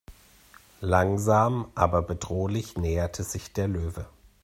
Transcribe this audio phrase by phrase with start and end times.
[0.79, 4.07] Langsam aber bedrohlich näherte sich der Löwe.